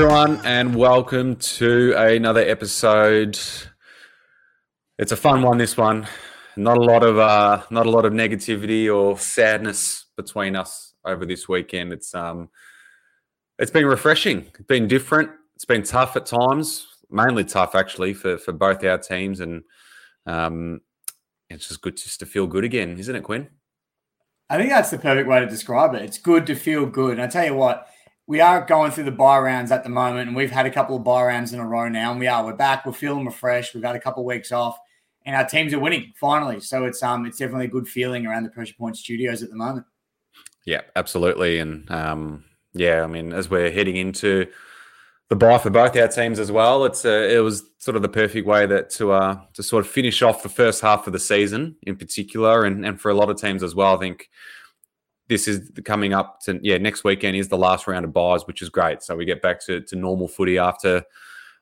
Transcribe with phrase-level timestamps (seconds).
[0.00, 3.36] everyone, and welcome to another episode.
[4.96, 5.58] It's a fun one.
[5.58, 6.06] This one,
[6.56, 11.26] not a lot of uh, not a lot of negativity or sadness between us over
[11.26, 11.92] this weekend.
[11.92, 12.48] It's um,
[13.58, 14.46] it's been refreshing.
[14.54, 15.30] It's been different.
[15.56, 19.64] It's been tough at times, mainly tough actually for for both our teams, and
[20.26, 20.80] um,
[21.50, 23.48] it's just good just to feel good again, isn't it, Quinn?
[24.48, 26.02] I think that's the perfect way to describe it.
[26.02, 27.14] It's good to feel good.
[27.14, 27.88] And I tell you what
[28.28, 30.94] we are going through the bye rounds at the moment, and we've had a couple
[30.94, 32.84] of bye rounds in a row now, and we are we're back.
[32.84, 33.74] We're feeling refreshed.
[33.74, 34.78] We've had a couple of weeks off,
[35.24, 36.60] and our teams are winning finally.
[36.60, 39.56] So it's um it's definitely a good feeling around the Pressure Point Studios at the
[39.56, 39.86] moment.
[40.66, 44.46] Yeah, absolutely, and um yeah, I mean as we're heading into
[45.30, 48.10] the bye for both our teams as well, it's uh, it was sort of the
[48.10, 51.18] perfect way that to uh to sort of finish off the first half of the
[51.18, 53.96] season in particular, and and for a lot of teams as well.
[53.96, 54.28] I think
[55.28, 58.62] this is coming up to yeah next weekend is the last round of byes, which
[58.62, 59.02] is great.
[59.02, 61.04] So we get back to, to normal footy after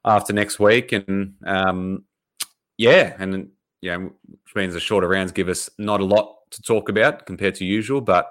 [0.05, 2.05] after next week, and um,
[2.79, 3.51] yeah, and
[3.81, 7.57] yeah, which means the shorter rounds give us not a lot to talk about compared
[7.57, 8.01] to usual.
[8.01, 8.31] But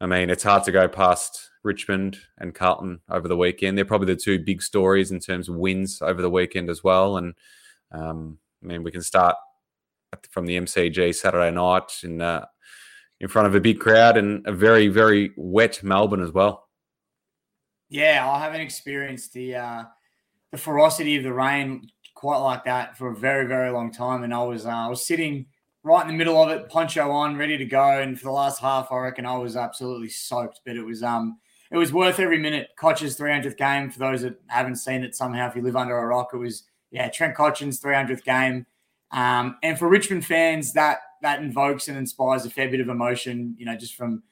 [0.00, 3.78] I mean, it's hard to go past Richmond and Carlton over the weekend.
[3.78, 7.16] They're probably the two big stories in terms of wins over the weekend as well.
[7.16, 7.34] And
[7.92, 9.36] um, I mean, we can start
[10.30, 12.46] from the MCG Saturday night in uh,
[13.20, 16.68] in front of a big crowd and a very, very wet Melbourne as well.
[17.88, 19.84] Yeah, I haven't experienced the uh,
[20.50, 24.24] the ferocity of the rain quite like that for a very, very long time.
[24.24, 25.46] And I was uh, I was sitting
[25.82, 28.00] right in the middle of it, poncho on, ready to go.
[28.00, 30.60] And for the last half, I reckon I was absolutely soaked.
[30.66, 31.38] But it was um
[31.70, 32.68] it was worth every minute.
[32.76, 33.90] Cotch's 300th game.
[33.90, 36.64] For those that haven't seen it somehow, if you live under a rock, it was
[36.90, 38.66] yeah Trent Cotchin's 300th game.
[39.10, 43.54] Um, and for Richmond fans, that that invokes and inspires a fair bit of emotion.
[43.58, 44.22] You know, just from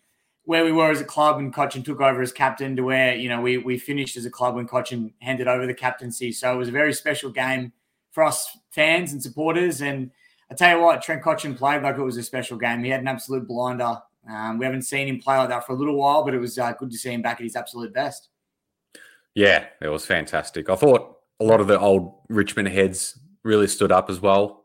[0.45, 3.29] where we were as a club and Cotchin took over as captain to where you
[3.29, 6.33] know we we finished as a club when Cotchin handed over the captaincy.
[6.33, 7.73] So it was a very special game
[8.13, 9.83] for us fans and supporters.
[9.83, 10.11] And
[10.51, 12.85] I tell you what, Trent Cotchin played like it was a special game.
[12.85, 14.01] He had an absolute blinder.
[14.29, 16.59] Um, we haven't seen him play like that for a little while, but it was
[16.59, 18.29] uh, good to see him back at his absolute best.
[19.35, 20.69] Yeah, it was fantastic.
[20.69, 24.65] I thought a lot of the old Richmond heads really stood up as well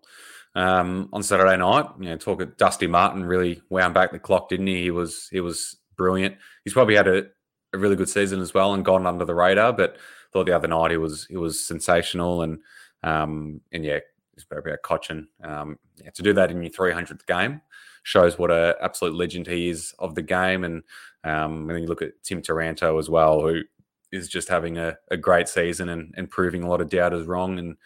[0.56, 1.85] um, on Saturday night.
[2.00, 4.84] You know, talk at Dusty Martin really wound back the clock, didn't he?
[4.84, 6.35] He was he was brilliant.
[6.63, 7.25] He's probably had a,
[7.73, 9.73] a really good season as well and gone under the radar.
[9.73, 9.97] But
[10.31, 12.59] thought the other night he was he was sensational and
[13.03, 14.00] um, and yeah,
[14.35, 15.28] he's about Cotchin.
[15.44, 17.61] Um, yeah, to do that in your 300th game
[18.03, 20.63] shows what an absolute legend he is of the game.
[20.63, 20.84] And
[21.23, 23.61] um, and then you look at Tim Taranto as well, who
[24.11, 27.59] is just having a, a great season and, and proving a lot of doubters wrong
[27.59, 27.78] and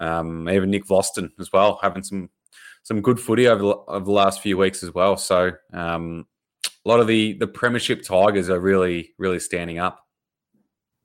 [0.00, 2.30] um, even Nick Vlastuin as well, having some
[2.82, 5.16] some good footy over over the last few weeks as well.
[5.16, 6.26] So um,
[6.64, 10.04] a lot of the the Premiership Tigers are really really standing up.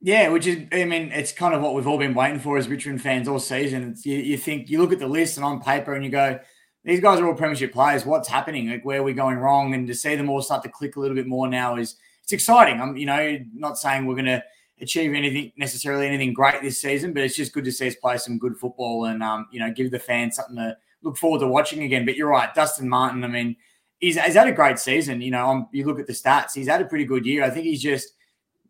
[0.05, 2.67] Yeah, which is, I mean, it's kind of what we've all been waiting for as
[2.67, 3.95] Richmond fans all season.
[4.03, 6.41] You, you think, you look at the list and on paper and you go,
[6.83, 8.05] these guys are all Premiership players.
[8.05, 8.69] What's happening?
[8.69, 9.73] Like, where are we going wrong?
[9.73, 12.33] And to see them all start to click a little bit more now is, it's
[12.33, 12.81] exciting.
[12.81, 14.43] I'm, you know, not saying we're going to
[14.83, 18.17] achieve anything necessarily anything great this season, but it's just good to see us play
[18.17, 21.47] some good football and um, you know give the fans something to look forward to
[21.47, 22.05] watching again.
[22.05, 23.23] But you're right, Dustin Martin.
[23.23, 23.55] I mean,
[23.99, 25.21] he's, he's had a great season.
[25.21, 27.43] You know, um, you look at the stats; he's had a pretty good year.
[27.43, 28.13] I think he's just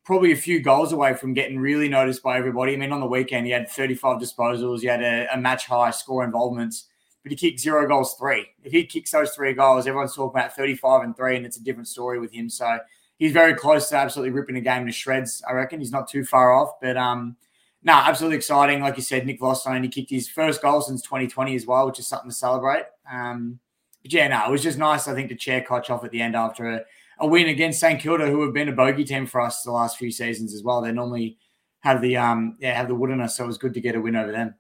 [0.04, 2.74] probably a few goals away from getting really noticed by everybody.
[2.74, 5.92] I mean, on the weekend he had 35 disposals, he had a, a match high
[5.92, 6.88] score involvements,
[7.24, 8.48] but he kicked zero goals, three.
[8.64, 11.64] If he kicks those three goals, everyone's talking about 35 and three, and it's a
[11.64, 12.50] different story with him.
[12.50, 12.80] So
[13.18, 15.42] he's very close to absolutely ripping the game to shreds.
[15.48, 17.36] I reckon he's not too far off, but um,
[17.84, 18.82] no, absolutely exciting.
[18.82, 22.00] Like you said, Nick Vlastuin, he kicked his first goal since 2020 as well, which
[22.00, 22.86] is something to celebrate.
[23.12, 23.60] Um,
[24.02, 26.22] but yeah, no, it was just nice, I think, to chair Cotch off at the
[26.22, 26.82] end after a,
[27.20, 29.98] a win against St Kilda, who have been a bogey team for us the last
[29.98, 30.82] few seasons as well.
[30.82, 31.38] They normally
[31.80, 33.96] have the um, yeah have the wood in us, so it was good to get
[33.96, 34.56] a win over them.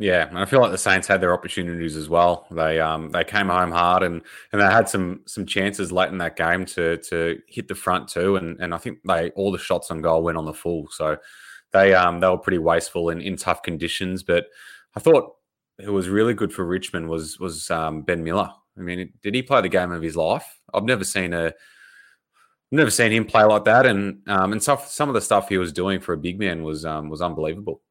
[0.00, 2.46] Yeah, and I feel like the Saints had their opportunities as well.
[2.52, 4.22] They um they came home hard and
[4.52, 8.08] and they had some some chances late in that game to to hit the front
[8.08, 8.36] too.
[8.36, 10.86] And and I think they all the shots on goal went on the full.
[10.92, 11.16] So
[11.72, 14.22] they um they were pretty wasteful in, in tough conditions.
[14.22, 14.46] But
[14.94, 15.34] I thought
[15.84, 18.50] who was really good for Richmond was was um, Ben Miller.
[18.76, 20.46] I mean, did he play the game of his life?
[20.72, 21.52] I've never seen a
[22.70, 23.86] never seen him play like that.
[23.86, 26.62] And um and some some of the stuff he was doing for a big man
[26.62, 27.82] was um was unbelievable.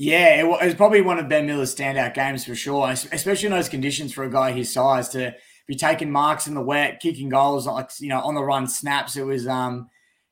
[0.00, 3.68] Yeah, it was probably one of Ben Miller's standout games for sure, especially in those
[3.68, 5.34] conditions for a guy his size to
[5.66, 9.16] be taking marks in the wet, kicking goals like you know on the run snaps.
[9.16, 9.90] It was um,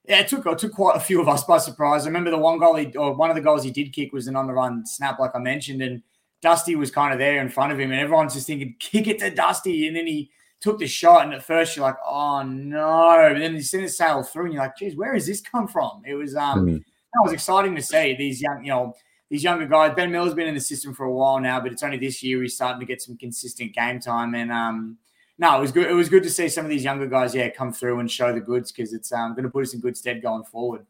[0.08, 2.04] yeah, it took it took quite a few of us by surprise.
[2.04, 4.28] I remember the one goal he or one of the goals he did kick was
[4.28, 6.00] an on the run snap, like I mentioned, and
[6.42, 9.18] Dusty was kind of there in front of him, and everyone's just thinking, kick it
[9.18, 10.30] to Dusty, and then he
[10.60, 13.88] took the shot, and at first you're like, oh no, but then you see it
[13.88, 16.02] sail through, and you're like, geez, where has this come from?
[16.06, 16.66] It was um.
[16.66, 16.84] Mm
[17.22, 18.94] was exciting to see these young, you know,
[19.30, 19.94] these younger guys.
[19.94, 22.42] Ben Miller's been in the system for a while now, but it's only this year
[22.42, 24.34] he's starting to get some consistent game time.
[24.34, 24.98] And um,
[25.38, 25.90] no, it was good.
[25.90, 28.32] It was good to see some of these younger guys, yeah, come through and show
[28.32, 30.86] the goods because it's um, going to put us in good stead going forward.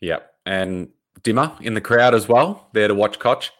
[0.00, 0.88] Yeah, and
[1.22, 3.50] Dimmer in the crowd as well, there to watch Cotch.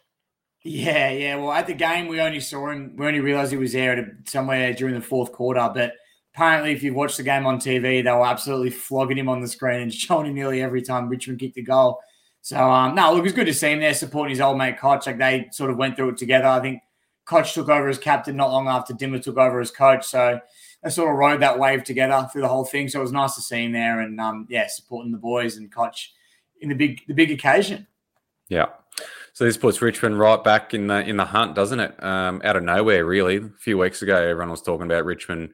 [0.63, 1.37] Yeah, yeah.
[1.37, 2.95] Well, at the game, we only saw him.
[2.97, 5.69] We only realised he was there at a, somewhere during the fourth quarter.
[5.73, 5.95] But
[6.35, 9.49] apparently, if you've watched the game on TV, they were absolutely flogging him on the
[9.49, 12.01] screen and showing him nearly every time Richmond kicked a goal.
[12.49, 14.79] So, um, no, look, it was good to see him there supporting his old mate
[14.79, 15.07] Cotch.
[15.07, 16.47] Like they sort of went through it together.
[16.47, 16.81] I think
[17.27, 20.07] Cotch took over as captain not long after Dimmer took over as coach.
[20.07, 20.41] So
[20.83, 22.89] they sort of rode that wave together through the whole thing.
[22.89, 25.71] So it was nice to see him there and um, yeah, supporting the boys and
[25.71, 26.15] Cotch
[26.63, 27.87] in the big the big occasion.
[28.49, 28.69] Yeah.
[29.35, 32.03] So this puts Richmond right back in the in the hunt, doesn't it?
[32.03, 33.37] Um, out of nowhere, really.
[33.37, 35.51] A few weeks ago, everyone was talking about Richmond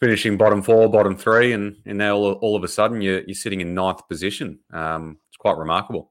[0.00, 3.36] finishing bottom four, bottom three, and and now all, all of a sudden you're you're
[3.36, 4.58] sitting in ninth position.
[4.72, 6.10] Um, it's quite remarkable.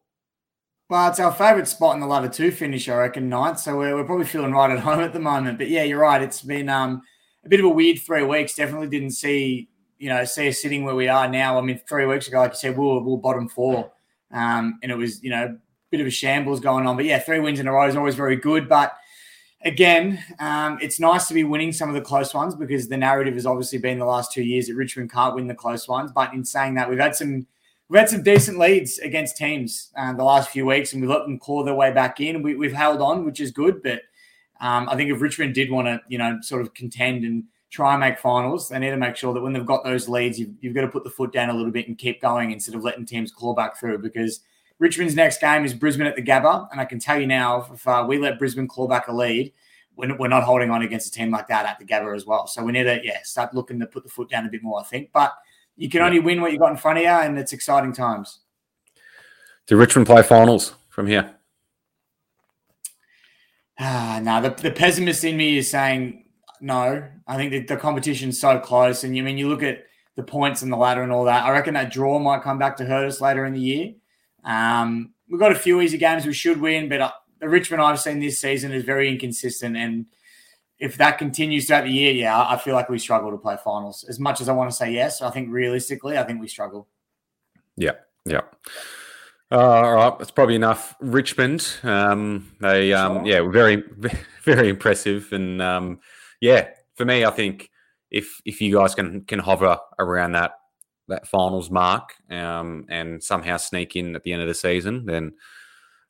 [0.93, 3.57] Well, it's our favourite spot in the ladder two finish, I reckon, ninth.
[3.57, 5.57] So we're, we're probably feeling right at home at the moment.
[5.57, 6.21] But yeah, you're right.
[6.21, 7.01] It's been um,
[7.43, 8.53] a bit of a weird three weeks.
[8.53, 11.57] Definitely didn't see you know see us sitting where we are now.
[11.57, 13.91] I mean, three weeks ago, like you said, we were, we were bottom four.
[14.29, 15.57] Um, and it was, you know, a
[15.89, 16.95] bit of a shambles going on.
[16.95, 18.69] But yeah, three wins in a row is always very good.
[18.69, 18.93] But
[19.65, 23.33] again, um, it's nice to be winning some of the close ones because the narrative
[23.33, 26.11] has obviously been the last two years that Richmond can't win the close ones.
[26.13, 27.47] But in saying that, we've had some
[27.93, 31.25] we've had some decent leads against teams uh, the last few weeks, and we let
[31.25, 32.41] them claw their way back in.
[32.41, 33.83] We, have held on, which is good.
[33.83, 34.01] But
[34.59, 37.93] um, I think if Richmond did want to, you know, sort of contend and try
[37.93, 40.55] and make finals, they need to make sure that when they've got those leads, you've,
[40.59, 42.83] you've got to put the foot down a little bit and keep going instead of
[42.83, 43.99] letting teams claw back through.
[43.99, 44.39] Because
[44.79, 47.87] Richmond's next game is Brisbane at the Gabba, and I can tell you now, if
[47.87, 49.53] uh, we let Brisbane claw back a lead,
[49.95, 52.47] we're, we're not holding on against a team like that at the Gabba as well.
[52.47, 54.79] So we need to, yeah, start looking to put the foot down a bit more.
[54.79, 55.35] I think, but
[55.75, 58.39] you can only win what you got in front of you, and it's exciting times.
[59.67, 61.35] Do Richmond play finals from here?
[63.79, 66.25] Ah, no, the, the pessimist in me is saying
[66.61, 67.03] no.
[67.27, 69.03] I think the, the competition's so close.
[69.03, 69.85] And you I mean you look at
[70.15, 71.43] the points and the ladder and all that.
[71.43, 73.93] I reckon that draw might come back to hurt us later in the year.
[74.43, 77.99] Um, we've got a few easy games we should win, but uh, the Richmond I've
[77.99, 79.75] seen this season is very inconsistent.
[79.75, 80.05] And
[80.83, 84.03] if that continues throughout the year, yeah, I feel like we struggle to play finals.
[84.09, 86.89] As much as I want to say yes, I think realistically, I think we struggle.
[87.77, 87.93] Yeah,
[88.25, 88.41] yeah.
[89.49, 90.93] Uh, all right, that's probably enough.
[90.99, 93.81] Richmond, um, they, um, yeah, very,
[94.43, 95.99] very impressive, and um,
[96.41, 97.69] yeah, for me, I think
[98.11, 100.51] if if you guys can can hover around that
[101.07, 105.31] that finals mark um, and somehow sneak in at the end of the season, then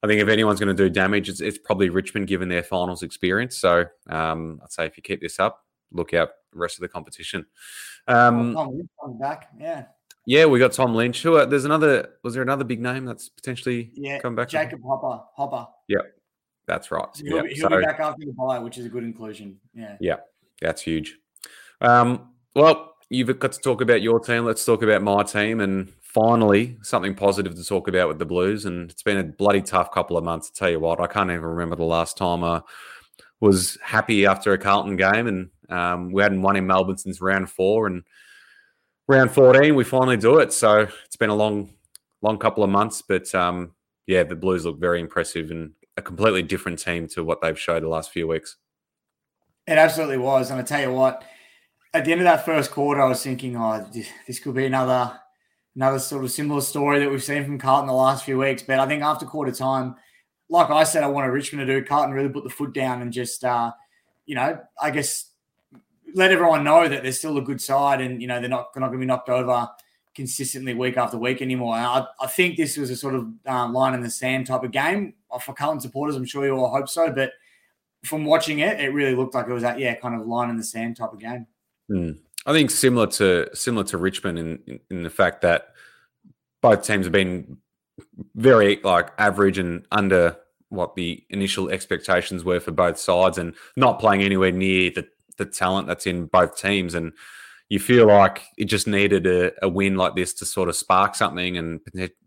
[0.04, 3.04] I think if anyone's going to do damage, it's, it's probably Richmond given their finals
[3.04, 3.58] experience.
[3.58, 5.64] So um, I'd say if you keep this up,
[5.94, 7.46] look out the rest of the competition.
[8.08, 9.86] Um, oh, back, yeah.
[10.26, 11.22] Yeah, we got Tom Lynch.
[11.24, 11.38] Who?
[11.38, 12.16] Uh, there's another.
[12.24, 14.48] Was there another big name that's potentially yeah, come back?
[14.48, 15.22] Jacob Hopper.
[15.36, 15.68] Hopper.
[15.90, 15.98] Yeah,
[16.66, 17.08] that's right.
[17.14, 19.60] So he'll, he'll so, be back after the bye, which is a good inclusion.
[19.74, 19.98] Yeah.
[20.00, 20.18] Yeah,
[20.62, 21.18] that's huge.
[21.82, 24.44] Um, well, you've got to talk about your team.
[24.44, 25.60] Let's talk about my team.
[25.60, 28.66] And finally, something positive to talk about with the Blues.
[28.66, 30.50] And it's been a bloody tough couple of months.
[30.50, 32.62] To tell you what, I can't even remember the last time I
[33.40, 35.28] was happy after a Carlton game.
[35.28, 37.86] And um, we hadn't won in Melbourne since round four.
[37.86, 38.04] And
[39.08, 40.52] round 14, we finally do it.
[40.52, 41.74] So it's been a long,
[42.24, 43.04] long couple of months.
[43.04, 43.74] But um,
[44.08, 47.84] yeah, the Blues look very impressive and a completely different team to what they've showed
[47.84, 48.58] the last few weeks.
[49.68, 50.50] It absolutely was.
[50.50, 51.24] And I tell you what,
[51.94, 53.88] at the end of that first quarter, I was thinking, oh,
[54.28, 55.20] this could be another
[55.76, 58.62] another sort of similar story that we've seen from Carlton the last few weeks.
[58.62, 59.96] But I think after quarter time,
[60.50, 61.86] like I said, I wanted Richmond to do.
[61.86, 63.72] Carlton really put the foot down and just, uh,
[64.26, 65.32] you know, I guess
[66.14, 68.82] let everyone know that they're still a good side and you know they're not they're
[68.82, 69.68] not going to be knocked over
[70.14, 71.74] consistently week after week anymore.
[71.76, 74.72] I, I think this was a sort of um, line in the sand type of
[74.72, 76.16] game uh, for Carlton supporters.
[76.16, 77.32] I'm sure you all hope so, but
[78.04, 80.58] from watching it, it really looked like it was that yeah kind of line in
[80.58, 81.48] the sand type of game.
[81.94, 82.18] Mm.
[82.46, 85.74] I think similar to similar to Richmond in, in, in the fact that
[86.62, 87.58] both teams have been
[88.36, 90.36] very like average and under
[90.70, 95.08] what the initial expectations were for both sides, and not playing anywhere near the
[95.38, 97.14] the talent that's in both teams and
[97.70, 101.16] you feel like it just needed a, a, win like this to sort of spark
[101.16, 101.80] something and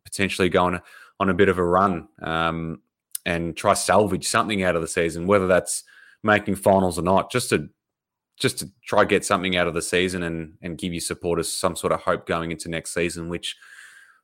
[0.04, 0.82] potentially go on a,
[1.20, 2.80] on a bit of a run um,
[3.24, 5.84] and try salvage something out of the season, whether that's
[6.22, 7.68] making finals or not, just to
[8.38, 11.76] just to try get something out of the season and and give your supporters some
[11.76, 13.56] sort of hope going into next season, which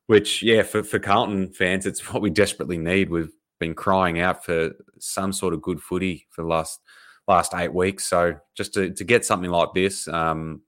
[0.07, 3.09] which yeah, for, for Carlton fans, it's what we desperately need.
[3.09, 6.79] We've been crying out for some sort of good footy for the last
[7.27, 8.05] last eight weeks.
[8.05, 10.61] So just to, to get something like this, um,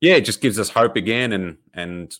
[0.00, 2.14] yeah, it just gives us hope again, and and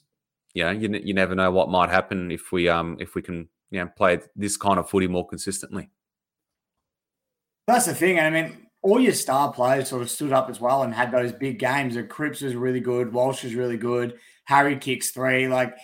[0.55, 3.49] you know, you, you never know what might happen if we um if we can
[3.71, 5.91] you know play this kind of footy more consistently.
[7.67, 8.19] That's the thing.
[8.19, 11.33] I mean, all your star players sort of stood up as well and had those
[11.33, 11.97] big games.
[11.97, 13.13] And Cripps was really good.
[13.13, 14.19] Walsh was really good.
[14.45, 15.49] Harry kicks three.
[15.49, 15.77] Like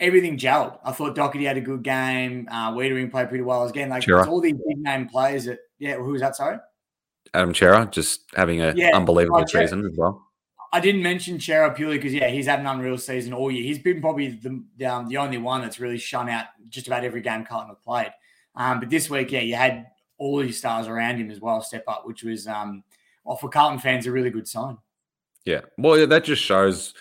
[0.00, 0.78] everything gelled.
[0.84, 2.48] I thought Doherty had a good game.
[2.50, 3.88] Uh, Weitering played pretty well again.
[3.88, 5.58] Like all these big name players that.
[5.78, 6.36] Yeah, who was that?
[6.36, 6.58] Sorry.
[7.34, 10.22] Adam Cerra, just having an yeah, unbelievable oh, season as well.
[10.72, 13.62] I didn't mention Cerra purely because yeah, he's had an unreal season all year.
[13.62, 17.04] He's been probably the the, um, the only one that's really shone out just about
[17.04, 18.12] every game Carlton have played.
[18.54, 19.86] Um, but this week, yeah, you had
[20.18, 22.82] all these stars around him as well step up, which was um,
[23.24, 24.78] well for Carlton fans a really good sign.
[25.44, 26.94] Yeah, well, that just shows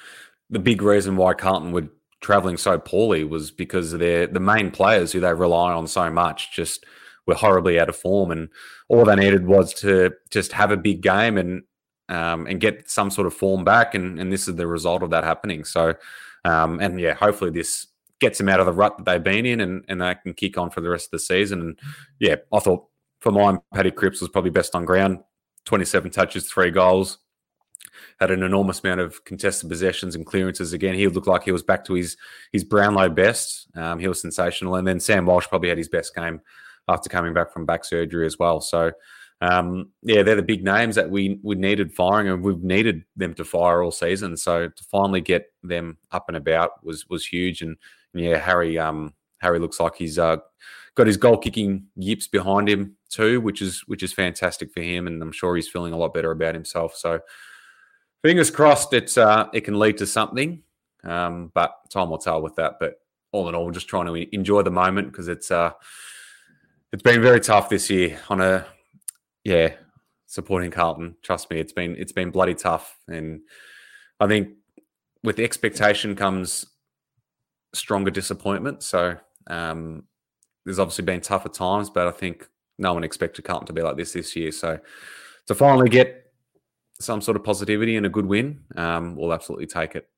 [0.50, 1.90] the big reason why Carlton were
[2.22, 6.52] traveling so poorly was because their the main players who they rely on so much
[6.54, 6.86] just
[7.28, 8.50] were horribly out of form, and
[8.88, 11.64] all they needed was to just have a big game and
[12.10, 15.10] um, and get some sort of form back, and and this is the result of
[15.10, 15.64] that happening.
[15.64, 15.96] So,
[16.44, 17.88] um, and yeah, hopefully this
[18.20, 20.58] gets them out of the rut that they've been in, and and they can kick
[20.58, 21.62] on for the rest of the season.
[21.62, 21.80] And
[22.20, 22.86] yeah, I thought
[23.26, 25.18] for mine, Paddy Cripps was probably best on ground.
[25.66, 27.18] 27 touches, three goals.
[28.20, 30.74] Had an enormous amount of contested possessions and clearances.
[30.74, 32.18] Again, he looked like he was back to his
[32.52, 33.68] his Brownlow best.
[33.76, 34.76] Um, he was sensational.
[34.76, 36.40] And then Sam Walsh probably had his best game
[36.88, 38.62] after coming back from back surgery as well.
[38.62, 38.92] So,
[39.42, 43.34] um, yeah, they're the big names that we we needed firing, and we've needed them
[43.34, 44.38] to fire all season.
[44.38, 47.64] So to finally get them up and about was was huge.
[47.64, 47.76] And
[48.14, 50.38] yeah, Harry um, Harry looks like he's uh,
[50.96, 55.08] got his goal kicking yips behind him too, which is which is fantastic for him,
[55.08, 56.96] and I'm sure he's feeling a lot better about himself.
[56.96, 57.20] So
[58.24, 60.64] fingers crossed it's uh, it can lead to something,
[61.04, 62.76] um, but time will tell with that.
[62.80, 62.96] But
[63.32, 65.72] all in all, just trying to enjoy the moment because it's uh,
[66.92, 68.66] it's been very tough this year on a
[69.44, 69.74] yeah
[70.28, 71.16] supporting Carlton.
[71.22, 73.42] Trust me, it's been it's been bloody tough, and
[74.20, 74.50] I think
[75.24, 76.66] with expectation comes
[77.74, 78.84] stronger disappointment.
[78.84, 80.04] So um,
[80.66, 83.98] there's obviously been tougher times, but I think no one expected Carlton to be like
[83.98, 84.52] this this year.
[84.52, 84.80] So
[85.48, 86.32] to finally get
[87.00, 90.10] some sort of positivity and a good win, um, we'll absolutely take it.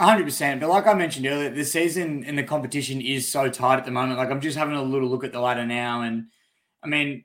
[0.00, 0.60] 100%.
[0.60, 3.90] But like I mentioned earlier, the season and the competition is so tight at the
[3.90, 4.18] moment.
[4.18, 6.02] Like I'm just having a little look at the ladder now.
[6.02, 6.26] And
[6.82, 7.24] I mean,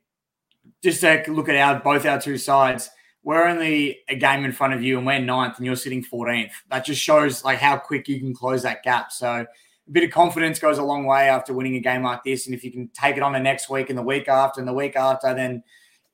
[0.84, 2.90] just to look at our both our two sides,
[3.24, 6.52] we're only a game in front of you and we're ninth and you're sitting 14th.
[6.70, 9.12] That just shows like how quick you can close that gap.
[9.12, 9.46] So
[9.88, 12.48] a bit of confidence goes a long way after winning a game like this.
[12.48, 14.68] And if you can take it on the next week and the week after and
[14.68, 15.64] the week after, then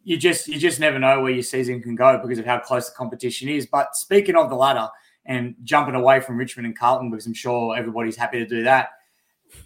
[0.03, 2.89] you just you just never know where your season can go because of how close
[2.89, 3.65] the competition is.
[3.65, 4.89] But speaking of the ladder
[5.25, 8.89] and jumping away from Richmond and Carlton, because I'm sure everybody's happy to do that.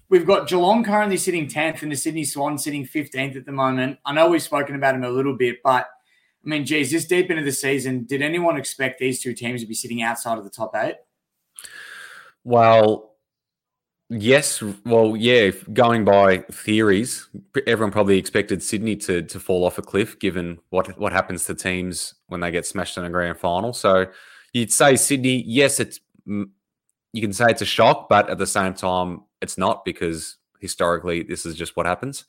[0.09, 3.99] We've got Geelong currently sitting 10th and the Sydney Swans sitting 15th at the moment.
[4.03, 5.87] I know we've spoken about them a little bit, but
[6.43, 9.67] I mean, geez, this deep into the season, did anyone expect these two teams to
[9.67, 10.95] be sitting outside of the top eight?
[12.43, 13.14] Well,
[14.09, 15.49] Yes, well, yeah.
[15.73, 17.27] Going by theories,
[17.65, 21.55] everyone probably expected Sydney to to fall off a cliff, given what what happens to
[21.55, 23.73] teams when they get smashed in a grand final.
[23.73, 24.05] So
[24.53, 25.43] you'd say Sydney.
[25.47, 29.85] Yes, it's you can say it's a shock, but at the same time, it's not
[29.85, 32.25] because historically this is just what happens.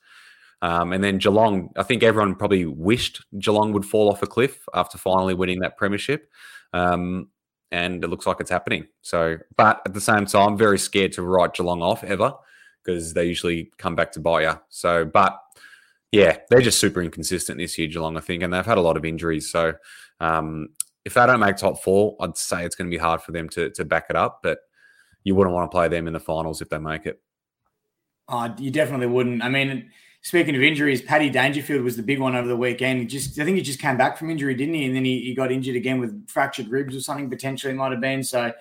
[0.62, 4.66] Um, and then Geelong, I think everyone probably wished Geelong would fall off a cliff
[4.75, 6.30] after finally winning that premiership.
[6.73, 7.28] Um,
[7.70, 8.87] and it looks like it's happening.
[9.02, 12.35] So, but at the same time, very scared to write Geelong off ever
[12.85, 14.61] because they usually come back to buy you.
[14.68, 15.38] So, but
[16.12, 18.96] yeah, they're just super inconsistent this year, Geelong, I think, and they've had a lot
[18.96, 19.50] of injuries.
[19.50, 19.75] So,
[20.20, 20.68] um,
[21.04, 23.49] if they don't make top four, I'd say it's going to be hard for them
[23.50, 24.40] to to back it up.
[24.42, 24.58] But
[25.25, 27.20] you wouldn't want to play them in the finals if they make it.
[28.28, 29.42] Oh, you definitely wouldn't.
[29.42, 29.90] I mean,
[30.26, 32.99] speaking of injuries, Paddy Dangerfield was the big one over the weekend.
[32.99, 34.85] He just, I think he just came back from injury, didn't he?
[34.85, 38.00] And then he, he got injured again with fractured ribs or something potentially might have
[38.00, 38.25] been.
[38.25, 38.52] So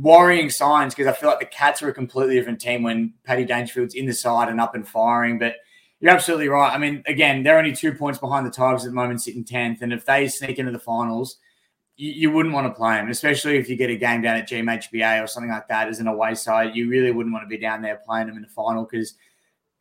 [0.00, 3.44] worrying signs because I feel like the Cats are a completely different team when Paddy
[3.44, 5.38] Dangerfield's in the side and up and firing.
[5.38, 5.58] But
[6.00, 6.74] you're absolutely right.
[6.74, 9.82] I mean, again, they're only two points behind the Tigers at the moment, sitting tenth.
[9.82, 11.36] And if they sneak into the finals,
[11.94, 14.48] you, you wouldn't want to play them, especially if you get a game down at
[14.48, 16.74] GMHBA or something like that as an away side.
[16.74, 19.14] You really wouldn't want to be down there playing them in the final because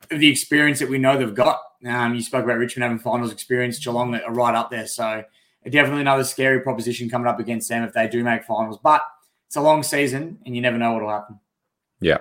[0.10, 1.62] the experience that we know they've got.
[1.86, 4.88] Um, you spoke about Richmond having finals experience, Geelong are right up there.
[4.88, 5.24] So
[5.70, 8.80] definitely another scary proposition coming up against them if they do make finals.
[8.82, 9.02] But
[9.48, 11.40] it's a long season and you never know what will happen.
[12.00, 12.20] Yeah.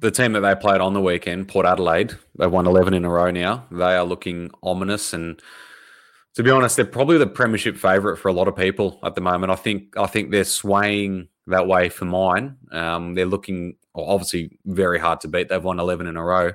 [0.00, 3.10] The team that they played on the weekend, Port Adelaide, they've won 11 in a
[3.10, 3.66] row now.
[3.70, 5.12] They are looking ominous.
[5.12, 5.42] And
[6.34, 9.20] to be honest, they're probably the premiership favourite for a lot of people at the
[9.20, 9.50] moment.
[9.50, 12.56] I think I think they're swaying that way for mine.
[12.70, 15.48] Um, they're looking obviously very hard to beat.
[15.48, 16.52] They've won 11 in a row,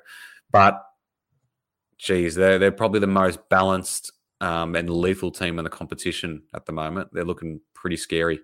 [0.51, 0.81] but
[1.97, 6.65] geez, they're, they're probably the most balanced um, and lethal team in the competition at
[6.65, 7.09] the moment.
[7.13, 8.41] They're looking pretty scary.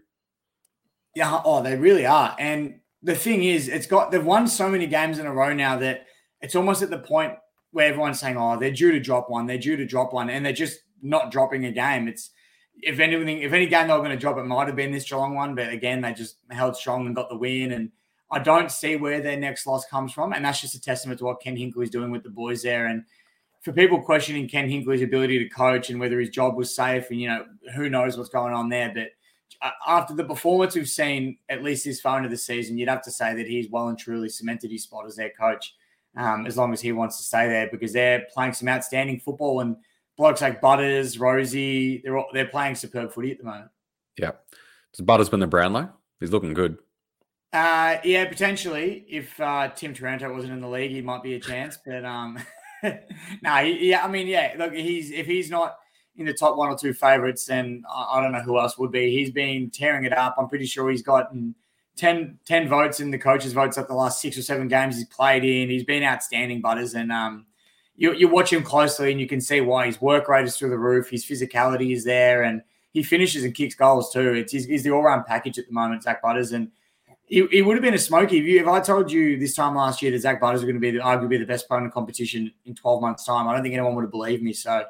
[1.16, 2.36] Yeah, oh, they really are.
[2.40, 5.78] And the thing is, it's got they've won so many games in a row now
[5.78, 6.06] that
[6.42, 7.34] it's almost at the point
[7.72, 9.48] where everyone's saying, "Oh, they're due to drop one.
[9.48, 12.08] They're due to drop one," and they're just not dropping a game.
[12.08, 12.30] It's
[12.82, 15.08] if anything, if any game they were going to drop, it might have been this
[15.08, 17.72] Geelong one, but again, they just held strong and got the win.
[17.72, 17.92] And
[18.32, 21.26] I don't see where their next loss comes from, and that's just a testament to
[21.26, 22.88] what Ken Hinkley's doing with the boys there.
[22.88, 23.04] And
[23.62, 27.20] for people questioning Ken Hinkley's ability to coach and whether his job was safe, and
[27.20, 27.46] you know
[27.76, 29.10] who knows what's going on there, but
[29.62, 33.02] uh, after the performance we've seen, at least this far into the season, you'd have
[33.02, 35.76] to say that he's well and truly cemented his spot as their coach.
[36.18, 39.60] Um, as long as he wants to stay there, because they're playing some outstanding football
[39.60, 39.78] and
[40.20, 43.72] blokes like Butters, Rozee, they're all, they're playing superb footy at the moment.
[44.18, 44.32] Yeah,
[44.94, 45.90] does Butters win the Brownlow?
[46.20, 46.78] He's looking good.
[47.54, 49.06] Uh, yeah, potentially.
[49.08, 51.80] If uh, Tim Taranto wasn't in the league, he might be a chance.
[51.84, 52.38] But um,
[52.84, 54.54] no, yeah, I mean, yeah.
[54.58, 55.78] Look, he's if he's not
[56.18, 58.92] in the top one or two favourites, then I, I, don't know who else would
[58.92, 59.16] be.
[59.16, 60.36] He's been tearing it up.
[60.38, 61.56] I'm pretty sure he's gotten
[61.96, 65.06] 10, 10 votes in the coaches' votes at the last six or seven games he's
[65.06, 65.70] played in.
[65.70, 67.46] He's been outstanding, Butters, and um,
[68.00, 70.70] you, you watch him closely and you can see why his work rate is through
[70.70, 71.10] the roof.
[71.10, 72.62] His physicality is there, and
[72.94, 74.34] he finishes and kicks goals too.
[74.34, 76.72] It's he's, he's the all round package at the moment, Zak Butters, and
[77.28, 80.02] it, would have been a smoky if you if I told you this time last
[80.02, 81.92] year that Zak Butters was going to be the, arguably the best player in the
[81.92, 83.48] competition in 12 months' time.
[83.48, 84.54] I don't think anyone would have believed me.
[84.54, 84.86] So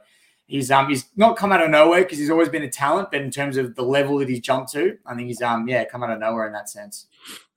[0.45, 3.21] he's um he's not come out of nowhere because he's always been a talent, but
[3.21, 6.03] in terms of the level that he's jumped to, I think he's um yeah come
[6.03, 7.07] out of nowhere in that sense.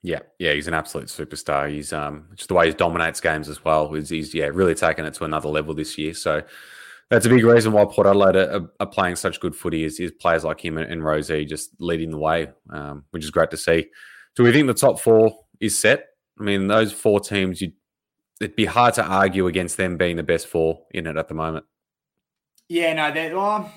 [0.02, 1.70] Yeah, yeah, he's an absolute superstar.
[1.70, 3.92] He's um just the way he dominates games as well.
[3.92, 6.14] He's, he's yeah really taken it to another level this year.
[6.14, 6.42] So
[7.08, 9.84] that's a big reason why Port Adelaide are, are playing such good footy.
[9.84, 13.30] Is, is players like him and, and Rozee just leading the way, um, which is
[13.30, 13.86] great to see.
[14.34, 16.06] Do we think the top four is set?
[16.40, 17.72] I mean, those four teams, you
[18.40, 21.34] it'd be hard to argue against them being the best four in it at the
[21.34, 21.64] moment.
[22.68, 23.36] Yeah, no, they're.
[23.36, 23.70] Well,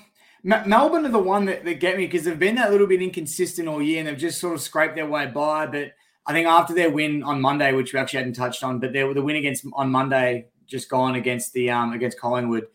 [0.44, 3.68] Melbourne are the one that, that get me because they've been that little bit inconsistent
[3.68, 5.68] all year and they've just sort of scraped their way by.
[5.68, 5.92] But
[6.28, 9.14] I think after their win on Monday, which we actually hadn't touched on, but their
[9.14, 12.68] the win against on Monday just gone against the um against Collingwood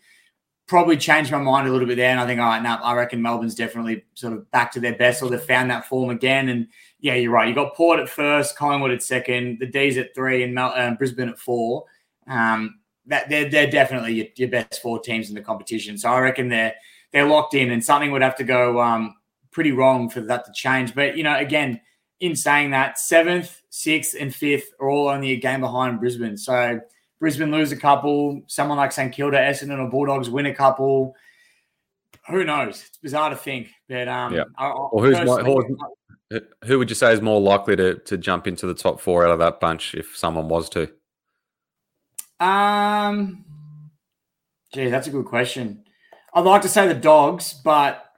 [0.71, 2.13] probably changed my mind a little bit there.
[2.13, 4.95] And I think, all right, now I reckon Melbourne's definitely sort of back to their
[4.95, 6.49] best or they've found that form again.
[6.49, 6.69] And
[7.01, 7.49] yeah, you're right.
[7.49, 10.93] You got Port at first, Collingwood at second, the D's at three, and Mel- uh,
[10.93, 11.87] Brisbane at four.
[12.29, 15.99] Um, that they're they're definitely your, your, best four teams in the competition.
[15.99, 16.75] So I reckon they're
[17.13, 19.17] they're locked in, and something would have to go um,
[19.51, 20.95] pretty wrong for that to change.
[20.95, 21.81] But you know, again,
[22.21, 26.37] in saying that, seventh, sixth, and fifth are all only a game behind Brisbane.
[26.37, 26.81] So
[27.19, 28.43] Brisbane lose a couple.
[28.47, 31.15] Someone like St Kilda, Essendon, or Bulldogs win a couple.
[32.29, 32.85] Who knows?
[32.87, 34.45] It's bizarre to think, but um, yeah.
[34.57, 35.19] I, I, well, who's
[36.31, 39.25] who, who would you say is more likely to to jump into the top four
[39.25, 40.93] out of that bunch if someone was to?
[42.39, 43.45] Um,
[44.73, 45.85] gee, that's a good question.
[46.33, 48.10] I'd like to say the dogs, but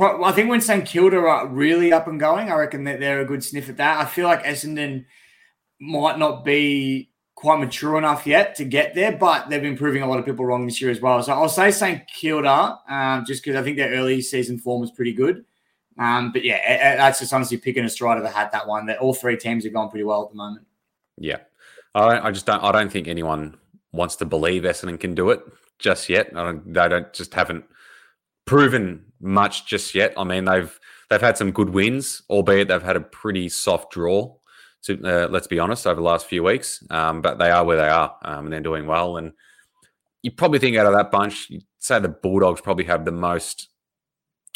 [0.00, 3.24] I think when St Kilda are really up and going, I reckon that they're a
[3.24, 4.00] good sniff at that.
[4.00, 5.06] I feel like Essendon
[5.80, 10.08] might not be quite mature enough yet to get there, but they've been proving a
[10.08, 11.22] lot of people wrong this year as well.
[11.22, 14.90] So I'll say St Kilda, um, just because I think their early season form was
[14.90, 15.44] pretty good.
[15.98, 18.52] Um, but yeah, that's just honestly picking a stride of the hat.
[18.52, 20.66] That one, that all three teams are going pretty well at the moment.
[21.16, 21.38] Yeah,
[21.94, 22.62] I, I just don't.
[22.62, 23.56] I don't think anyone
[23.92, 25.40] wants to believe Essendon can do it
[25.78, 26.30] just yet.
[26.36, 27.64] I don't, they don't just haven't
[28.48, 30.14] proven much just yet.
[30.16, 30.80] I mean, they've
[31.10, 34.34] they've had some good wins, albeit they've had a pretty soft draw
[34.82, 36.82] to, uh, let's be honest, over the last few weeks.
[36.90, 39.16] Um, but they are where they are, um, and they're doing well.
[39.16, 39.32] And
[40.22, 43.68] you probably think out of that bunch, you'd say the Bulldogs probably have the most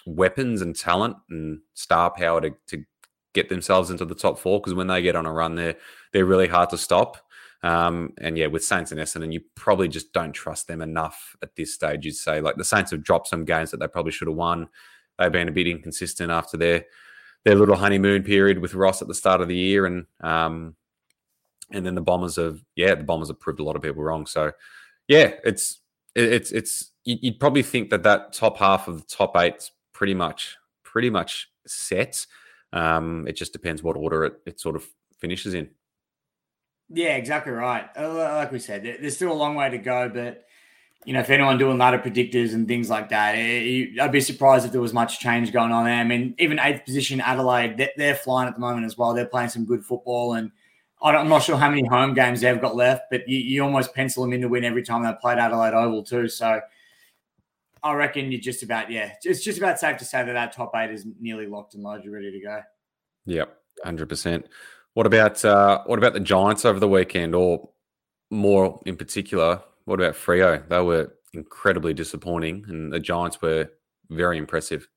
[0.06, 2.84] weapons and talent and star power to, to
[3.34, 4.60] get themselves into the top four.
[4.60, 5.76] Because when they get on a run, they're
[6.12, 7.18] they're really hard to stop.
[7.62, 11.54] Um, and yeah, with Saints and Essendon, you probably just don't trust them enough at
[11.54, 12.04] this stage.
[12.04, 14.68] You'd say like the Saints have dropped some games that they probably should have won.
[15.18, 16.86] They've been a bit inconsistent after their
[17.44, 20.74] their little honeymoon period with Ross at the start of the year, and um,
[21.70, 24.26] and then the Bombers have yeah, the Bombers have proved a lot of people wrong.
[24.26, 24.52] So
[25.06, 25.80] yeah, it's
[26.14, 30.56] it's it's you'd probably think that that top half of the top eight's pretty much
[30.82, 32.26] pretty much set.
[32.72, 34.86] Um, it just depends what order it, it sort of
[35.18, 35.70] finishes in.
[36.94, 37.88] Yeah, exactly right.
[37.96, 40.44] Uh, like we said, there's still a long way to go, but
[41.04, 44.66] you know, if anyone doing ladder predictors and things like that, it, I'd be surprised
[44.66, 45.94] if there was much change going on there.
[45.94, 49.14] I mean, even eighth position Adelaide, they're, flying at the moment as well.
[49.14, 50.52] They're playing some good football, and
[51.00, 54.22] I'm not sure how many home games they've got left, but you, you almost pencil
[54.22, 56.28] them in to win every time they played Adelaide Oval too.
[56.28, 56.60] So
[57.82, 60.72] I reckon you're just about yeah, it's just about safe to say that that top
[60.76, 62.60] eight is nearly locked and loaded, ready to go.
[63.26, 64.46] Yep, hundred percent.
[64.94, 67.70] What about uh, what about the Giants over the weekend, or
[68.30, 69.62] more in particular?
[69.84, 70.68] What about Freo?
[70.68, 73.70] They were incredibly disappointing, and the Giants were
[74.10, 74.88] very impressive.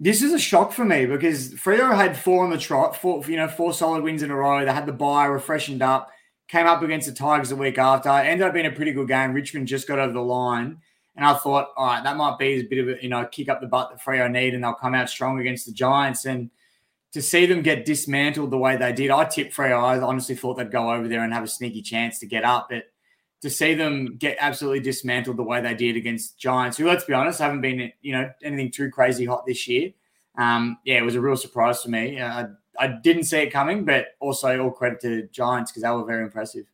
[0.00, 3.36] This is a shock for me because Freo had four on the trot, four, you
[3.36, 4.64] know, four solid wins in a row.
[4.64, 6.10] They had the bye, refreshened up,
[6.46, 8.10] came up against the Tigers the week after.
[8.10, 9.32] It ended up being a pretty good game.
[9.32, 10.78] Richmond just got over the line.
[11.16, 13.48] And I thought, all right, that might be a bit of a, you know, kick
[13.48, 16.26] up the butt that Freo need and they'll come out strong against the Giants.
[16.26, 16.48] And
[17.12, 19.82] to see them get dismantled the way they did, I tipped Freo.
[19.82, 22.68] I honestly thought they'd go over there and have a sneaky chance to get up.
[22.70, 22.84] But
[23.40, 27.14] to see them get absolutely dismantled the way they did against Giants, who, let's be
[27.14, 29.92] honest, haven't been you know anything too crazy hot this year.
[30.36, 32.20] Um, yeah, it was a real surprise for me.
[32.20, 36.04] Uh, I didn't see it coming, but also all credit to Giants because they were
[36.04, 36.66] very impressive.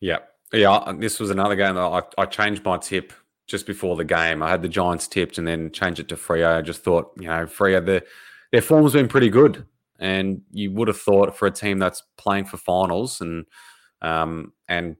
[0.00, 0.18] Yeah,
[0.52, 0.92] yeah.
[0.98, 3.12] This was another game that I, I changed my tip
[3.46, 4.42] just before the game.
[4.42, 6.58] I had the Giants tipped and then changed it to Freo.
[6.58, 8.02] I just thought, you know, Freo, their
[8.52, 9.64] their form's been pretty good,
[9.98, 13.46] and you would have thought for a team that's playing for finals and
[14.02, 14.96] um, and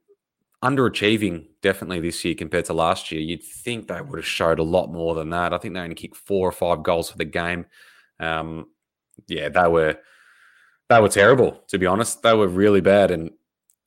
[0.62, 3.20] underachieving definitely this year compared to last year.
[3.20, 5.54] You'd think they would have showed a lot more than that.
[5.54, 7.66] I think they only kicked four or five goals for the game.
[8.18, 8.66] Um,
[9.26, 9.96] yeah, they were
[10.88, 12.22] they were terrible to be honest.
[12.22, 13.30] They were really bad, and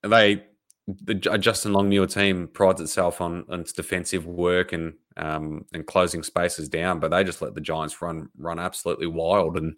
[0.01, 0.43] they
[0.87, 6.23] the Justin Longmuir team prides itself on, on its defensive work and um, and closing
[6.23, 9.75] spaces down, but they just let the Giants run run absolutely wild and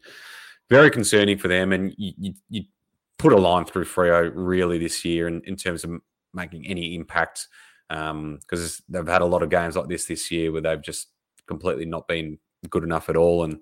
[0.69, 1.73] very concerning for them.
[1.73, 2.63] And you, you, you
[3.19, 5.91] put a line through Freo really this year in, in terms of
[6.33, 7.47] making any impact
[7.89, 8.39] because um,
[8.89, 11.09] they've had a lot of games like this this year where they've just
[11.47, 12.37] completely not been
[12.69, 13.43] good enough at all.
[13.43, 13.59] And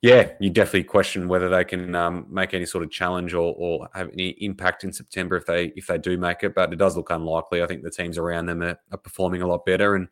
[0.00, 3.88] yeah, you definitely question whether they can um, make any sort of challenge or, or,
[3.94, 6.54] have any impact in September if they if they do make it.
[6.54, 7.62] But it does look unlikely.
[7.62, 10.08] I think the teams around them are, are performing a lot better, and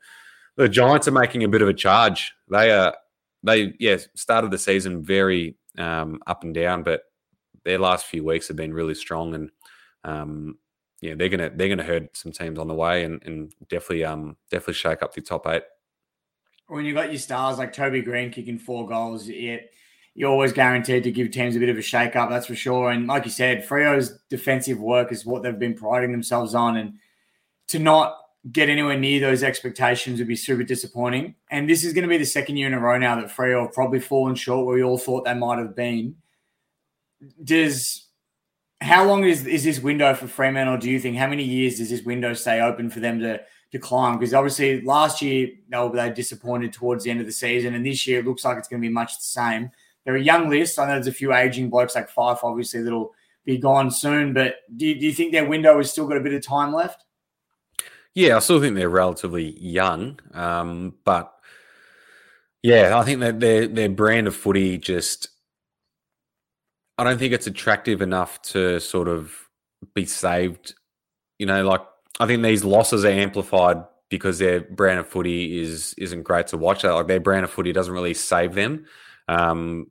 [0.56, 2.32] the Giants are making a bit of a charge.
[2.50, 2.96] They are
[3.44, 7.02] they yeah started the season very um, up and down, but
[7.64, 9.50] their last few weeks have been really strong and
[10.04, 10.56] um,
[11.00, 14.36] yeah, they're gonna they're gonna hurt some teams on the way and, and definitely um
[14.50, 15.62] definitely shake up the top eight.
[16.68, 19.72] When you got your stars like Toby Greene kicking four goals, it,
[20.16, 22.90] you're always guaranteed to give teams a bit of a shake up, that's for sure.
[22.90, 26.94] And like you said, Freo's defensive work is what they've been priding themselves on, and
[27.68, 28.16] to not
[28.50, 31.34] get anywhere near those expectations would be super disappointing.
[31.50, 33.62] And this is going to be the second year in a row now that Freo
[33.62, 36.16] have probably fallen short where we all thought they might have been.
[37.44, 38.06] Does
[38.80, 40.78] how long is, is this window for Fremantle?
[40.78, 41.18] Do you think?
[41.18, 43.40] How many years does this window stay open for them to
[43.72, 44.18] to climb?
[44.18, 48.06] Because obviously last year they were disappointed towards the end of the season, and this
[48.06, 49.70] year it looks like it's going to be much the same.
[50.06, 50.78] They're a young list.
[50.78, 53.12] I know there's a few aging blokes like Fyfe, obviously that'll
[53.44, 54.32] be gone soon.
[54.32, 57.04] But do, do you think their window has still got a bit of time left?
[58.14, 61.34] Yeah, I still think they're relatively young, um, but
[62.62, 65.28] yeah, I think that their their brand of footy just
[66.96, 69.34] I don't think it's attractive enough to sort of
[69.94, 70.74] be saved.
[71.38, 71.82] You know, like
[72.18, 76.56] I think these losses are amplified because their brand of footy is isn't great to
[76.56, 76.84] watch.
[76.84, 78.86] Like their brand of footy doesn't really save them,
[79.28, 79.90] um,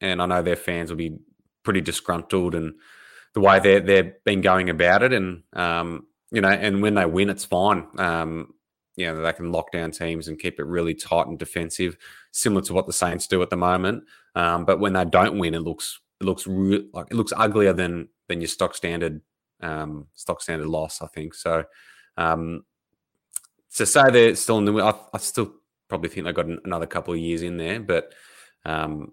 [0.00, 1.18] and I know their fans will be
[1.62, 2.74] pretty disgruntled and
[3.34, 5.12] the way they they've been going about it.
[5.12, 7.86] And um, you know, and when they win, it's fine.
[7.98, 8.54] Um,
[8.96, 11.96] you know, they can lock down teams and keep it really tight and defensive,
[12.30, 14.04] similar to what the Saints do at the moment.
[14.36, 17.72] Um, but when they don't win, it looks it looks re- like it looks uglier
[17.72, 19.20] than than your stock standard
[19.60, 21.02] um, stock standard loss.
[21.02, 21.64] I think so.
[22.16, 22.64] Um,
[23.74, 25.52] to say they're still in the, I, I still
[25.88, 28.14] probably think they've got another couple of years in there, but
[28.64, 29.12] um,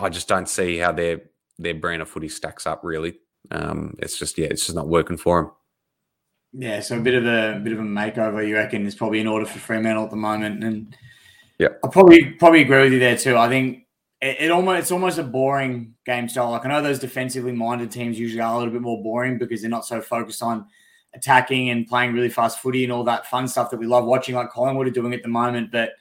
[0.00, 1.22] I just don't see how their
[1.58, 2.82] their brand of footy stacks up.
[2.82, 3.18] Really,
[3.50, 5.52] um, it's just yeah, it's just not working for them.
[6.52, 9.20] Yeah, so a bit of a, a bit of a makeover, you reckon, is probably
[9.20, 10.96] in order for Fremantle at the moment, and
[11.58, 13.36] yeah, I probably probably agree with you there too.
[13.36, 13.86] I think
[14.20, 16.50] it, it, almost it's almost a boring game style.
[16.50, 19.60] Like I know those defensively minded teams usually are a little bit more boring because
[19.60, 20.66] they're not so focused on
[21.14, 24.34] attacking and playing really fast footy and all that fun stuff that we love watching,
[24.34, 25.72] like Collingwood are doing at the moment.
[25.72, 25.92] But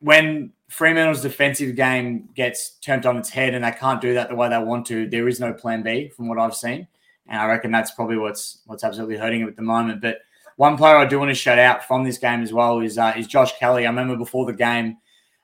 [0.00, 4.34] when Fremantle's defensive game gets turned on its head and they can't do that the
[4.34, 6.88] way they want to, there is no plan B from what I've seen.
[7.28, 10.00] And I reckon that's probably what's what's absolutely hurting it at the moment.
[10.00, 10.20] But
[10.56, 13.12] one player I do want to shout out from this game as well is uh,
[13.18, 13.84] is Josh Kelly.
[13.84, 14.96] I remember before the game,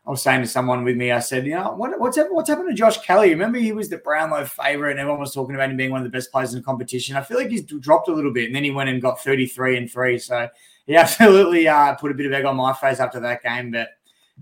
[0.06, 2.70] I was saying to someone with me, I said, you know, what, what's what's happened
[2.70, 3.28] to Josh Kelly?
[3.28, 6.04] Remember, he was the Brownlow favorite, and everyone was talking about him being one of
[6.04, 7.16] the best players in the competition.
[7.16, 9.76] I feel like he's dropped a little bit, and then he went and got 33
[9.76, 10.18] and three.
[10.18, 10.48] So
[10.86, 13.70] he absolutely uh, put a bit of egg on my face after that game.
[13.70, 13.88] But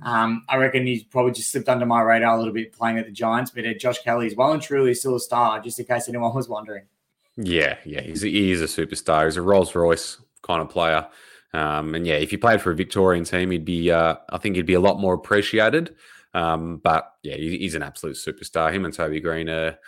[0.02, 3.06] um, I reckon he's probably just slipped under my radar a little bit playing at
[3.06, 3.50] the Giants.
[3.50, 6.34] But uh, Josh Kelly is well and truly still a star, just in case anyone
[6.34, 6.84] was wondering.
[7.36, 9.24] Yeah, yeah, he's a, he is a superstar.
[9.24, 11.06] He's a Rolls Royce kind of player.
[11.52, 14.56] Um, and yeah, if he played for a Victorian team, he'd be, uh, I think
[14.56, 15.94] he'd be a lot more appreciated.
[16.34, 18.72] Um, but yeah, he's an absolute superstar.
[18.72, 19.78] Him and Toby Greene are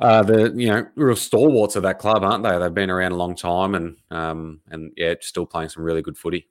[0.00, 2.58] the you know real stalwarts of that club, aren't they?
[2.58, 6.18] They've been around a long time, and um, and yeah, still playing some really good
[6.18, 6.48] footy.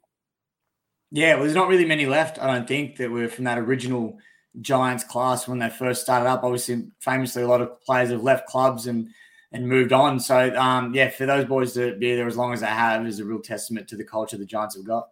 [1.15, 2.39] Yeah, well, there's not really many left.
[2.39, 4.17] I don't think that were from that original
[4.62, 6.43] Giants class when they first started up.
[6.43, 9.10] Obviously, famously, a lot of players have left clubs and
[9.52, 10.19] and moved on.
[10.19, 13.19] So, um, yeah, for those boys to be there as long as they have is
[13.19, 15.10] a real testament to the culture the Giants have got.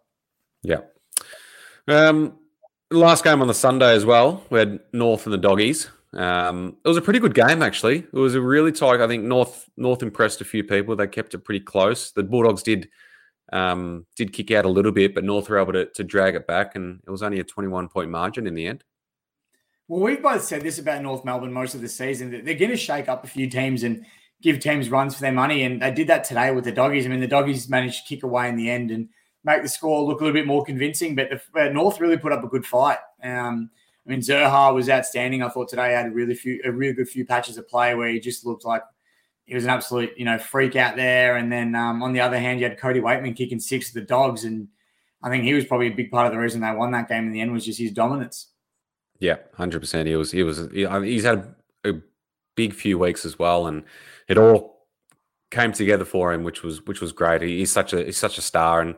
[0.64, 0.80] Yeah.
[1.86, 2.36] Um,
[2.90, 4.44] last game on the Sunday as well.
[4.50, 5.88] We had North and the Doggies.
[6.12, 7.98] Um, it was a pretty good game actually.
[7.98, 9.00] It was a really tight.
[9.00, 10.96] I think North North impressed a few people.
[10.96, 12.10] They kept it pretty close.
[12.10, 12.88] The Bulldogs did
[13.52, 16.46] um, did kick out a little bit, but North were able to, to drag it
[16.46, 18.84] back, and it was only a 21 point margin in the end.
[19.88, 22.70] Well, we've both said this about North Melbourne most of the season that they're going
[22.70, 24.06] to shake up a few teams and
[24.40, 27.04] give teams runs for their money, and they did that today with the Doggies.
[27.04, 29.08] I mean, the Doggies managed to kick away in the end and
[29.44, 32.44] make the score look a little bit more convincing, but the, North really put up
[32.44, 32.98] a good fight.
[33.22, 33.70] Um,
[34.06, 35.42] I mean, Zurhaar was outstanding.
[35.42, 38.08] I thought today had a really few, a really good few patches of play where
[38.08, 38.82] he just looked like
[39.44, 41.36] he was an absolute, you know, freak out there.
[41.36, 44.02] And then um, on the other hand, you had Cody Weightman kicking six of the
[44.02, 44.68] dogs, and
[45.22, 47.26] I think he was probably a big part of the reason they won that game
[47.26, 48.48] in the end was just his dominance.
[49.18, 50.08] Yeah, hundred percent.
[50.08, 52.00] He was, he was, he, he's had a, a
[52.56, 53.84] big few weeks as well, and
[54.28, 54.86] it all
[55.50, 57.42] came together for him, which was which was great.
[57.42, 58.96] He's such a he's such a star, and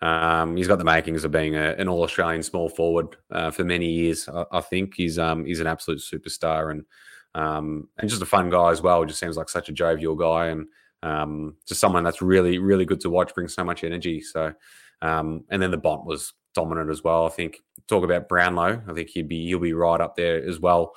[0.00, 3.64] um, he's got the makings of being a, an All Australian small forward uh, for
[3.64, 4.28] many years.
[4.28, 6.84] I, I, think he's um, he's an absolute superstar and
[7.34, 9.04] um, and just a fun guy as well.
[9.04, 10.66] Just seems like such a jovial guy and
[11.02, 13.34] um, just someone that's really really good to watch.
[13.34, 14.20] Brings so much energy.
[14.20, 14.54] So
[15.02, 17.26] um, and then the Bont was dominant as well.
[17.26, 18.82] I think talk about Brownlow.
[18.88, 20.94] I think he'd be he'll be right up there as well.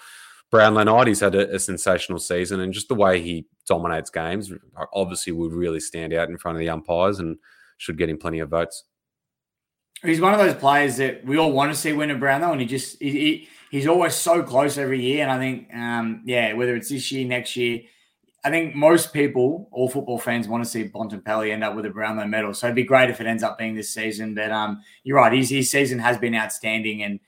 [0.50, 4.50] Brownlow night, he's had a, a, sensational season, and just the way he dominates games,
[4.94, 7.38] obviously would really stand out in front of the umpires and
[7.78, 8.86] should get him plenty of votes.
[10.04, 12.62] He's one of those players that we all want to see win a Brownlow, and
[12.62, 15.24] he just he, he, he's always so close every year.
[15.24, 17.82] And I think, um, yeah, whether it's this year, next year,
[18.44, 21.90] I think most people, all football fans, want to see Bontempelli end up with a
[21.90, 22.54] Brownlow medal.
[22.54, 24.36] So it'd be great if it ends up being this season.
[24.36, 27.20] But um, you're right, his, his season has been outstanding, and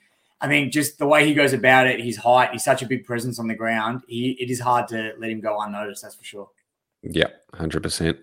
[0.41, 3.05] I think just the way he goes about it, his height, he's such a big
[3.05, 4.03] presence on the ground.
[4.07, 6.03] He, it is hard to let him go unnoticed.
[6.03, 6.49] That's for sure.
[7.01, 8.19] Yeah, hundred percent.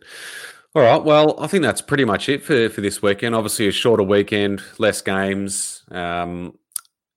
[0.75, 1.03] All right.
[1.03, 3.35] Well, I think that's pretty much it for, for this weekend.
[3.35, 5.83] Obviously, a shorter weekend, less games.
[5.91, 6.59] Um,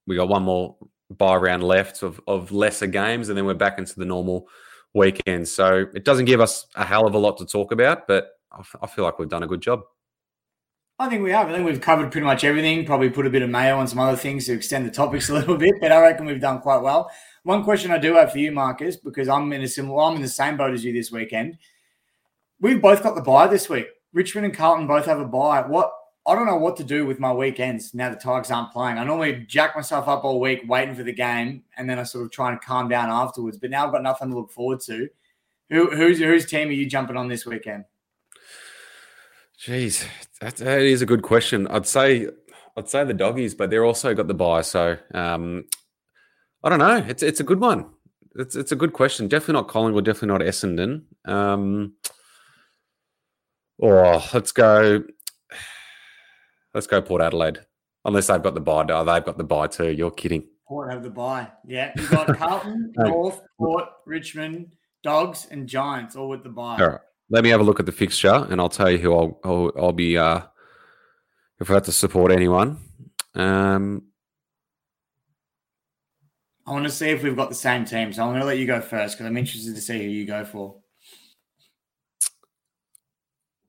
[0.06, 0.76] we got one more
[1.10, 4.48] bye round left of, of lesser games, and then we're back into the normal
[4.94, 5.48] weekend.
[5.48, 8.60] So it doesn't give us a hell of a lot to talk about, but I,
[8.60, 9.82] f- I feel like we've done a good job.
[10.98, 11.50] I think we have.
[11.50, 12.86] I think we've covered pretty much everything.
[12.86, 15.34] Probably put a bit of mayo on some other things to extend the topics a
[15.34, 17.10] little bit, but I reckon we've done quite well.
[17.44, 20.22] One question I do have for you, Marcus, because I'm in a similar, I'm in
[20.22, 21.58] the same boat as you this weekend
[22.60, 23.88] we've both got the bye this week.
[24.14, 25.62] Richmond and Carlton both have a bye.
[25.62, 25.92] What
[26.30, 29.00] I don't know what to do with my weekends now the Tigers aren't playing.
[29.00, 32.24] I normally jack myself up all week waiting for the game, and then I sort
[32.24, 33.58] of try and calm down afterwards.
[33.58, 35.10] But now I've got nothing to look forward to.
[35.72, 37.86] Who, who's whose team are you jumping on this weekend?
[39.60, 40.08] Jeez,
[40.40, 41.68] that, that is a good question.
[41.68, 42.28] I'd say
[42.78, 44.62] I'd say the doggies, but they're also got the bye.
[44.62, 45.66] So um,
[46.64, 47.04] I don't know.
[47.08, 47.90] It's it's a good one.
[48.36, 49.28] It's it's a good question.
[49.28, 50.06] Definitely not Collingwood.
[50.06, 51.04] Definitely not Essendon.
[51.26, 51.94] Um,
[53.80, 55.04] or let's go.
[56.80, 57.60] Let's go Port Adelaide.
[58.06, 58.86] Unless they've got the bye.
[58.88, 59.92] Oh, they've got the bye too.
[59.92, 60.48] You're kidding.
[60.66, 61.50] Port have the bye.
[61.68, 61.92] Yeah.
[61.98, 66.78] You've got Carlton, North, Port, Richmond, Dogs, and Giants all with the bye.
[66.80, 67.00] All right.
[67.30, 69.72] Let me have a look at the fixture and I'll tell you who I'll I'll,
[69.78, 70.40] I'll be uh
[71.60, 72.78] if I have to support anyone.
[73.36, 74.04] Um
[76.66, 78.14] I want to see if we've got the same team.
[78.14, 80.26] So I'm going to let you go first because I'm interested to see who you
[80.26, 80.78] go for.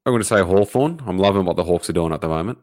[0.07, 1.03] I'm going to say Hawthorn.
[1.05, 2.59] I'm loving what the Hawks are doing at the moment.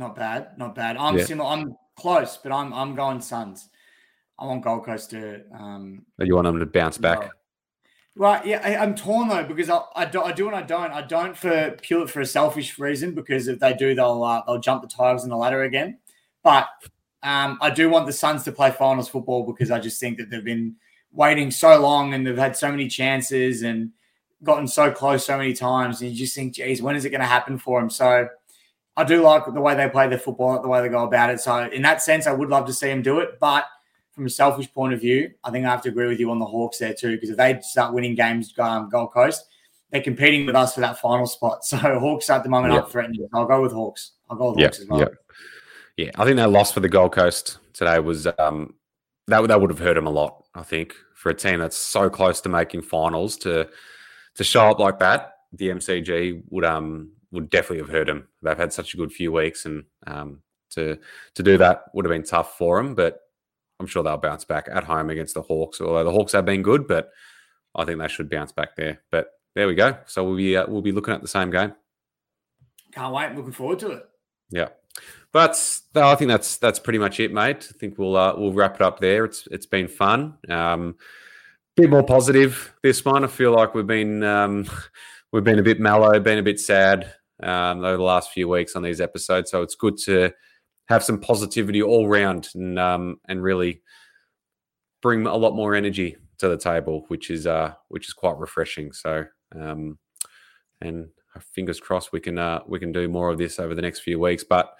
[0.00, 0.96] Not bad, not bad.
[0.96, 1.24] I'm yeah.
[1.24, 1.50] similar.
[1.50, 3.68] I'm close, but I'm I'm going Suns.
[4.38, 5.42] I want Gold Coast to.
[5.54, 7.30] Um, you want them to bounce back?
[8.16, 10.90] Well, yeah, I, am torn though because I, I, do, I do and I don't.
[10.90, 14.58] I don't for pure for a selfish reason because if they do, they'll uh, they'll
[14.58, 15.98] jump the Tigers in the ladder again.
[16.42, 16.68] But
[17.22, 20.30] um, I do want the Suns to play finals football because I just think that
[20.30, 20.76] they've been
[21.12, 23.90] waiting so long and they've had so many chances and
[24.42, 27.20] gotten so close so many times, and you just think, geez, when is it going
[27.20, 27.90] to happen for them?
[27.90, 28.30] So
[29.00, 31.40] I do like the way they play their football, the way they go about it.
[31.40, 33.38] So in that sense, I would love to see them do it.
[33.40, 33.64] But
[34.12, 36.38] from a selfish point of view, I think I have to agree with you on
[36.38, 39.46] the Hawks there too, because if they start winning games, um, Gold Coast,
[39.90, 41.64] they're competing with us for that final spot.
[41.64, 42.84] So Hawks at the moment yep.
[42.84, 43.26] up threatening.
[43.32, 44.12] I'll go with Hawks.
[44.28, 44.72] I'll go with yep.
[44.72, 45.00] Hawks as well.
[45.00, 45.14] Yep.
[45.96, 48.74] Yeah, I think that loss for the Gold Coast today was um,
[49.28, 50.44] that that would have hurt them a lot.
[50.54, 53.68] I think for a team that's so close to making finals to
[54.34, 58.28] to show up like that, the MCG would um would definitely have hurt him.
[58.42, 60.98] They've had such a good few weeks, and um, to
[61.34, 62.94] to do that would have been tough for them.
[62.94, 63.20] But
[63.78, 65.80] I'm sure they'll bounce back at home against the Hawks.
[65.80, 67.10] Although the Hawks have been good, but
[67.74, 69.00] I think they should bounce back there.
[69.10, 69.96] But there we go.
[70.06, 71.74] So we'll be uh, we'll be looking at the same game.
[72.92, 73.34] Can't wait.
[73.34, 74.04] Looking forward to it.
[74.50, 74.68] Yeah.
[75.32, 75.56] but
[75.94, 77.68] I think that's that's pretty much it, mate.
[77.70, 79.24] I think we'll uh, we'll wrap it up there.
[79.24, 80.38] It's it's been fun.
[80.48, 80.96] Um,
[81.76, 83.24] bit more positive this one.
[83.24, 84.66] I feel like we've been um,
[85.32, 88.76] we've been a bit mellow, been a bit sad um, over the last few weeks
[88.76, 89.50] on these episodes.
[89.50, 90.32] So it's good to
[90.88, 93.82] have some positivity all round and um, and really
[95.02, 98.92] bring a lot more energy to the table, which is uh, which is quite refreshing.
[98.92, 99.24] So
[99.54, 99.98] um,
[100.80, 101.08] and
[101.54, 104.18] fingers crossed we can uh, we can do more of this over the next few
[104.18, 104.74] weeks, but.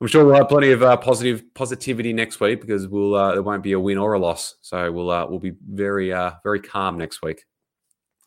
[0.00, 3.42] I'm sure we'll have plenty of uh, positive positivity next week because we'll uh, there
[3.42, 6.60] won't be a win or a loss, so we'll uh, we'll be very uh, very
[6.60, 7.44] calm next week.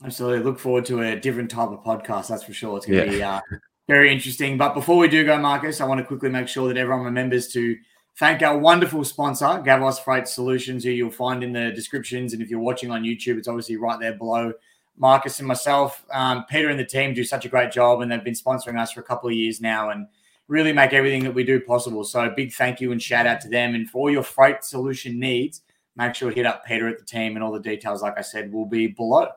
[0.04, 2.28] Absolutely, look forward to a different type of podcast.
[2.28, 2.78] That's for sure.
[2.78, 3.40] It's going to yeah.
[3.42, 3.58] be uh,
[3.88, 4.58] very interesting.
[4.58, 7.48] But before we do go, Marcus, I want to quickly make sure that everyone remembers
[7.50, 7.76] to
[8.18, 12.34] thank our wonderful sponsor, Gavos Freight Solutions, who you'll find in the descriptions.
[12.34, 14.54] And if you're watching on YouTube, it's obviously right there below.
[15.00, 18.24] Marcus and myself, um, Peter and the team do such a great job, and they've
[18.24, 19.90] been sponsoring us for a couple of years now.
[19.90, 20.08] And
[20.48, 22.04] really make everything that we do possible.
[22.04, 23.76] So big thank you and shout out to them.
[23.76, 25.62] And for all your freight solution needs,
[25.96, 28.22] make sure to hit up Peter at the team and all the details, like I
[28.22, 29.28] said, will be below.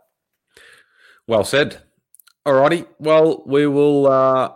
[1.31, 1.79] Well said.
[2.45, 2.89] Alrighty.
[2.99, 4.51] Well, we will uh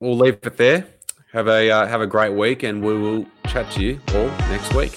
[0.00, 0.86] we'll leave it there.
[1.32, 4.74] Have a uh, have a great week and we will chat to you all next
[4.74, 4.92] week.